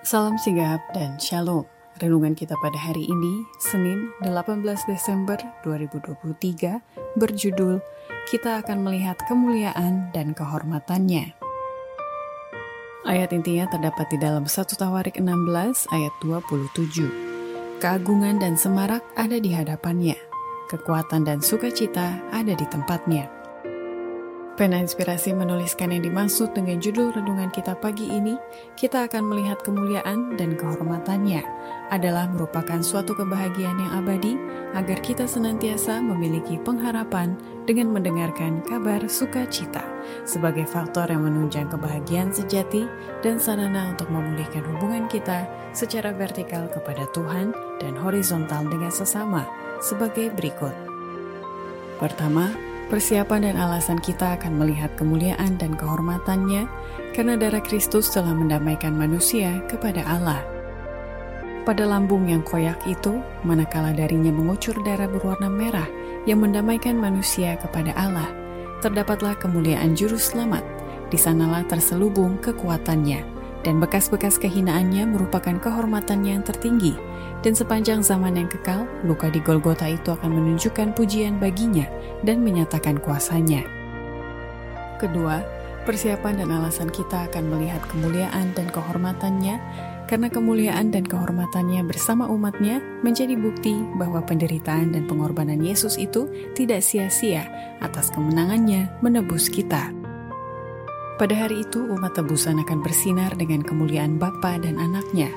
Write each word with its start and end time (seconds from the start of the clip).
Salam 0.00 0.40
sigap 0.40 0.80
dan 0.96 1.20
shalom. 1.20 1.68
Renungan 2.00 2.32
kita 2.32 2.56
pada 2.64 2.80
hari 2.80 3.04
ini, 3.04 3.44
Senin 3.60 4.08
18 4.24 4.64
Desember 4.88 5.36
2023, 5.60 6.80
berjudul 7.20 7.84
Kita 8.24 8.64
akan 8.64 8.80
melihat 8.80 9.20
kemuliaan 9.28 10.08
dan 10.16 10.32
kehormatannya. 10.32 11.36
Ayat 13.04 13.36
intinya 13.36 13.68
terdapat 13.68 14.08
di 14.08 14.16
dalam 14.16 14.48
1 14.48 14.72
Tawarik 14.72 15.20
16 15.20 15.92
ayat 15.92 16.14
27. 16.24 17.84
Keagungan 17.84 18.40
dan 18.40 18.56
semarak 18.56 19.04
ada 19.20 19.36
di 19.36 19.52
hadapannya, 19.52 20.16
kekuatan 20.72 21.28
dan 21.28 21.44
sukacita 21.44 22.16
ada 22.32 22.56
di 22.56 22.64
tempatnya. 22.72 23.39
Pena 24.60 24.76
Inspirasi 24.76 25.32
menuliskan 25.32 25.88
yang 25.88 26.04
dimaksud 26.04 26.52
dengan 26.52 26.76
judul 26.84 27.16
renungan 27.16 27.48
kita 27.48 27.72
pagi 27.80 28.12
ini, 28.12 28.36
kita 28.76 29.08
akan 29.08 29.32
melihat 29.32 29.56
kemuliaan 29.64 30.36
dan 30.36 30.52
kehormatannya 30.52 31.40
adalah 31.88 32.28
merupakan 32.28 32.76
suatu 32.84 33.16
kebahagiaan 33.16 33.80
yang 33.80 34.04
abadi 34.04 34.36
agar 34.76 35.00
kita 35.00 35.24
senantiasa 35.24 36.04
memiliki 36.04 36.60
pengharapan 36.60 37.40
dengan 37.64 37.88
mendengarkan 37.88 38.60
kabar 38.68 39.00
sukacita 39.08 39.80
sebagai 40.28 40.68
faktor 40.68 41.08
yang 41.08 41.24
menunjang 41.24 41.72
kebahagiaan 41.72 42.28
sejati 42.28 42.84
dan 43.24 43.40
sarana 43.40 43.96
untuk 43.96 44.12
memulihkan 44.12 44.60
hubungan 44.76 45.08
kita 45.08 45.48
secara 45.72 46.12
vertikal 46.12 46.68
kepada 46.68 47.08
Tuhan 47.16 47.56
dan 47.80 47.96
horizontal 47.96 48.68
dengan 48.68 48.92
sesama 48.92 49.48
sebagai 49.80 50.28
berikut. 50.36 50.76
Pertama, 51.96 52.69
Persiapan 52.90 53.46
dan 53.46 53.54
alasan 53.54 54.02
kita 54.02 54.34
akan 54.34 54.58
melihat 54.58 54.90
kemuliaan 54.98 55.54
dan 55.62 55.78
kehormatannya 55.78 56.66
karena 57.14 57.38
darah 57.38 57.62
Kristus 57.62 58.10
telah 58.10 58.34
mendamaikan 58.34 58.98
manusia 58.98 59.62
kepada 59.70 60.02
Allah. 60.02 60.42
Pada 61.62 61.86
lambung 61.86 62.26
yang 62.26 62.42
koyak 62.42 62.82
itu, 62.90 63.22
manakala 63.46 63.94
darinya 63.94 64.34
mengucur 64.34 64.74
darah 64.82 65.06
berwarna 65.06 65.46
merah 65.46 65.86
yang 66.26 66.42
mendamaikan 66.42 66.98
manusia 66.98 67.54
kepada 67.62 67.94
Allah, 67.94 68.26
terdapatlah 68.82 69.38
kemuliaan 69.38 69.94
juru 69.94 70.18
selamat, 70.18 70.66
di 71.14 71.18
sanalah 71.20 71.62
terselubung 71.70 72.42
kekuatannya, 72.42 73.22
dan 73.62 73.78
bekas-bekas 73.78 74.40
kehinaannya 74.40 75.08
merupakan 75.08 75.56
kehormatannya 75.60 76.40
yang 76.40 76.44
tertinggi, 76.44 76.96
dan 77.40 77.56
sepanjang 77.56 78.04
zaman 78.04 78.36
yang 78.36 78.48
kekal, 78.48 78.84
luka 79.04 79.32
di 79.32 79.40
Golgota 79.40 79.88
itu 79.88 80.12
akan 80.12 80.28
menunjukkan 80.28 80.92
pujian 80.92 81.40
baginya 81.40 81.88
dan 82.24 82.44
menyatakan 82.44 83.00
kuasanya. 83.00 83.64
Kedua, 85.00 85.40
persiapan 85.88 86.44
dan 86.44 86.52
alasan 86.52 86.92
kita 86.92 87.32
akan 87.32 87.48
melihat 87.48 87.80
kemuliaan 87.88 88.52
dan 88.52 88.68
kehormatannya 88.68 89.56
karena 90.04 90.26
kemuliaan 90.26 90.90
dan 90.90 91.06
kehormatannya 91.06 91.86
bersama 91.86 92.26
umatnya 92.26 92.82
menjadi 93.06 93.38
bukti 93.38 93.78
bahwa 93.94 94.20
penderitaan 94.26 94.90
dan 94.90 95.06
pengorbanan 95.06 95.62
Yesus 95.62 95.96
itu 95.96 96.26
tidak 96.58 96.82
sia-sia 96.82 97.46
atas 97.78 98.10
kemenangannya 98.10 98.90
menebus 99.00 99.46
kita. 99.46 100.09
Pada 101.20 101.36
hari 101.36 101.68
itu 101.68 101.84
umat 101.84 102.16
tebusan 102.16 102.64
akan 102.64 102.80
bersinar 102.80 103.36
dengan 103.36 103.60
kemuliaan 103.60 104.16
Bapa 104.16 104.56
dan 104.56 104.80
anaknya, 104.80 105.28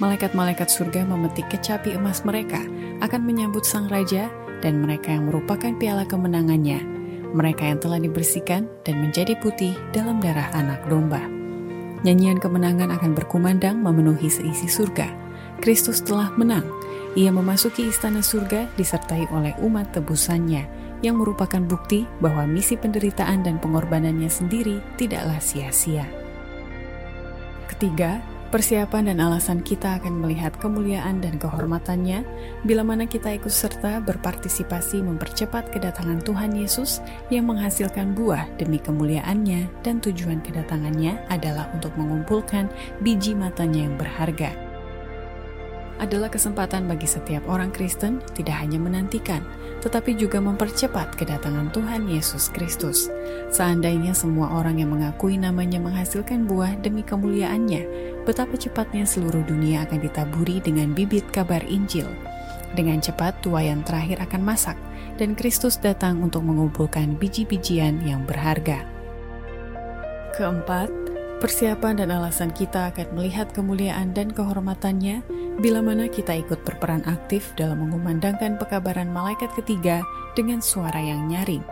malaikat-malaikat 0.00 0.64
surga 0.64 1.04
memetik 1.04 1.44
kecapi 1.52 1.92
emas 1.92 2.24
mereka 2.24 2.64
akan 3.04 3.20
menyambut 3.20 3.68
sang 3.68 3.84
raja 3.92 4.32
dan 4.64 4.80
mereka 4.80 5.12
yang 5.12 5.28
merupakan 5.28 5.76
piala 5.76 6.08
kemenangannya, 6.08 6.80
mereka 7.36 7.68
yang 7.68 7.76
telah 7.76 8.00
dibersihkan 8.00 8.64
dan 8.80 8.96
menjadi 8.96 9.36
putih 9.36 9.76
dalam 9.92 10.24
darah 10.24 10.48
anak 10.56 10.80
domba. 10.88 11.20
Nyanyian 12.00 12.40
kemenangan 12.40 12.96
akan 12.96 13.12
berkumandang 13.12 13.76
memenuhi 13.84 14.32
seisi 14.32 14.72
surga. 14.72 15.12
Kristus 15.60 16.00
telah 16.00 16.32
menang. 16.40 16.64
Ia 17.16 17.32
memasuki 17.32 17.88
istana 17.88 18.20
surga 18.20 18.68
disertai 18.76 19.24
oleh 19.32 19.56
umat 19.64 19.96
tebusannya 19.96 20.68
yang 21.00 21.16
merupakan 21.16 21.60
bukti 21.64 22.04
bahwa 22.20 22.44
misi 22.44 22.76
penderitaan 22.76 23.44
dan 23.44 23.56
pengorbanannya 23.56 24.28
sendiri 24.28 24.80
tidaklah 25.00 25.40
sia-sia. 25.40 26.04
Ketiga, 27.68 28.20
Persiapan 28.46 29.10
dan 29.10 29.18
alasan 29.18 29.58
kita 29.58 29.98
akan 29.98 30.22
melihat 30.22 30.54
kemuliaan 30.62 31.18
dan 31.18 31.34
kehormatannya 31.34 32.22
bila 32.62 32.86
mana 32.86 33.02
kita 33.02 33.34
ikut 33.34 33.50
serta 33.50 33.98
berpartisipasi 34.06 35.02
mempercepat 35.02 35.74
kedatangan 35.74 36.22
Tuhan 36.22 36.54
Yesus 36.54 37.02
yang 37.26 37.50
menghasilkan 37.50 38.14
buah 38.14 38.46
demi 38.54 38.78
kemuliaannya 38.78 39.66
dan 39.82 39.98
tujuan 39.98 40.40
kedatangannya 40.46 41.26
adalah 41.26 41.68
untuk 41.74 41.90
mengumpulkan 41.98 42.70
biji 43.02 43.34
matanya 43.34 43.90
yang 43.90 43.98
berharga 43.98 44.65
adalah 45.96 46.28
kesempatan 46.28 46.84
bagi 46.84 47.08
setiap 47.08 47.44
orang 47.48 47.72
Kristen 47.72 48.20
tidak 48.36 48.60
hanya 48.60 48.76
menantikan, 48.76 49.40
tetapi 49.80 50.12
juga 50.16 50.42
mempercepat 50.42 51.16
kedatangan 51.16 51.72
Tuhan 51.72 52.10
Yesus 52.10 52.52
Kristus. 52.52 53.08
Seandainya 53.48 54.12
semua 54.12 54.52
orang 54.60 54.82
yang 54.82 54.92
mengakui 54.92 55.40
namanya 55.40 55.80
menghasilkan 55.80 56.44
buah 56.44 56.76
demi 56.84 57.00
kemuliaannya, 57.00 57.86
betapa 58.28 58.58
cepatnya 58.58 59.08
seluruh 59.08 59.46
dunia 59.46 59.88
akan 59.88 60.04
ditaburi 60.04 60.60
dengan 60.60 60.92
bibit 60.92 61.24
kabar 61.32 61.62
Injil. 61.64 62.08
Dengan 62.74 63.00
cepat 63.00 63.40
tuayan 63.40 63.80
terakhir 63.86 64.20
akan 64.20 64.42
masak, 64.42 64.76
dan 65.16 65.32
Kristus 65.32 65.80
datang 65.80 66.20
untuk 66.20 66.44
mengumpulkan 66.44 67.16
biji-bijian 67.16 68.04
yang 68.04 68.28
berharga. 68.28 68.84
Keempat, 70.36 71.05
persiapan 71.38 72.00
dan 72.00 72.08
alasan 72.12 72.48
kita 72.52 72.92
akan 72.92 73.12
melihat 73.16 73.52
kemuliaan 73.52 74.16
dan 74.16 74.32
kehormatannya 74.32 75.20
bila 75.60 75.80
mana 75.84 76.08
kita 76.08 76.36
ikut 76.36 76.64
berperan 76.64 77.04
aktif 77.04 77.52
dalam 77.56 77.88
mengumandangkan 77.88 78.56
pekabaran 78.60 79.08
malaikat 79.08 79.52
ketiga 79.56 80.04
dengan 80.36 80.60
suara 80.60 81.00
yang 81.00 81.28
nyaring. 81.28 81.64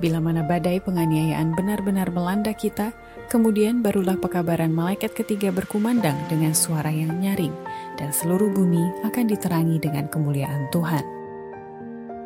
Bila 0.00 0.16
mana 0.16 0.40
badai 0.40 0.80
penganiayaan 0.80 1.52
benar-benar 1.52 2.08
melanda 2.08 2.56
kita, 2.56 2.96
kemudian 3.28 3.84
barulah 3.84 4.16
pekabaran 4.16 4.72
malaikat 4.72 5.12
ketiga 5.12 5.52
berkumandang 5.52 6.16
dengan 6.32 6.56
suara 6.56 6.88
yang 6.88 7.20
nyaring, 7.20 7.52
dan 8.00 8.08
seluruh 8.08 8.48
bumi 8.48 9.04
akan 9.04 9.28
diterangi 9.28 9.76
dengan 9.76 10.08
kemuliaan 10.08 10.72
Tuhan. 10.72 11.04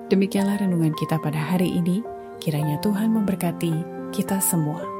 Demikianlah 0.07 0.63
renungan 0.63 0.95
kita 0.95 1.19
pada 1.19 1.51
hari 1.51 1.75
ini. 1.75 2.07
Kiranya 2.39 2.79
Tuhan 2.79 3.11
memberkati 3.11 3.75
kita 4.15 4.39
semua. 4.39 4.94